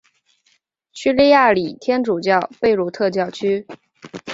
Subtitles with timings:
[0.93, 3.67] 叙利亚礼天主教贝鲁特教区。